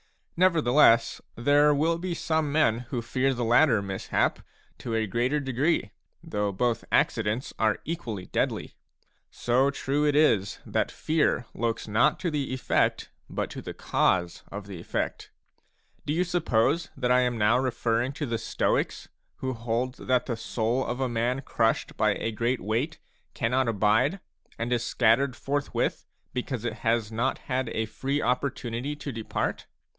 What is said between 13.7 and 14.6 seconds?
cause